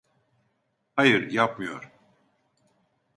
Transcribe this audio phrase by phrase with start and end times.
[0.95, 1.91] Hayır, yapmıyor.